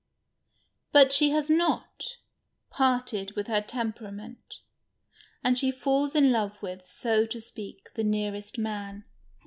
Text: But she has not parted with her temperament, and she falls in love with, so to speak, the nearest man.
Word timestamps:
But 0.91 1.13
she 1.13 1.29
has 1.29 1.47
not 1.47 2.17
parted 2.71 3.33
with 3.35 3.45
her 3.45 3.61
temperament, 3.61 4.57
and 5.43 5.59
she 5.59 5.71
falls 5.71 6.15
in 6.15 6.31
love 6.31 6.59
with, 6.59 6.87
so 6.87 7.27
to 7.27 7.39
speak, 7.39 7.89
the 7.93 8.03
nearest 8.03 8.57
man. 8.57 9.05